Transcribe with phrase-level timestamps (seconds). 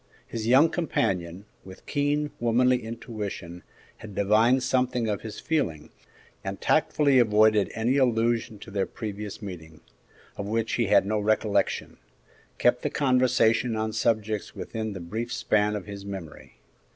[0.25, 3.61] His young companion, with keen, womanly intuition,
[3.97, 5.91] had divined something of his feeling,
[6.43, 9.81] and tactfully avoiding any allusion to their previous meeting,
[10.37, 11.97] of which he had no recollection,
[12.57, 16.57] kept the conversation on subjects within the brief span of his memory.